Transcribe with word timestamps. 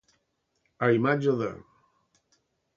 A 0.85 0.89
imatge 0.97 1.37
de. 1.43 1.53